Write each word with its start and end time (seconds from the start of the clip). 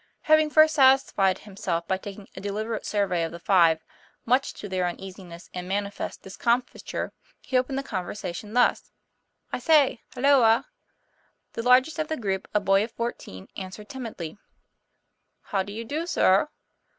Having 0.21 0.49
first 0.49 0.73
satisfied 0.73 1.37
himself 1.37 1.87
by 1.87 1.95
taking 1.99 2.27
a 2.35 2.41
deliber 2.41 2.75
ate 2.75 2.87
survey 2.87 3.21
of 3.23 3.31
the 3.31 3.39
five, 3.39 3.83
much 4.25 4.51
to 4.55 4.67
their 4.67 4.87
uneasiness 4.87 5.47
and 5.53 5.67
manifest 5.67 6.23
discomfiture, 6.23 7.13
he 7.41 7.55
opened 7.55 7.77
the 7.77 7.83
conversation 7.83 8.53
thus: 8.53 8.91
"I 9.53 9.59
say, 9.59 10.01
halloa!" 10.15 10.65
The 11.53 11.61
largest 11.61 11.99
of 11.99 12.07
the 12.07 12.17
group, 12.17 12.47
a 12.51 12.59
boy 12.59 12.83
about 12.83 12.95
fourteen, 12.95 13.47
answered 13.55 13.89
timidly:' 13.89 14.39
How 15.51 15.61
do 15.61 15.71
you 15.71 15.85
do, 15.85 16.07
sir?" 16.07 16.49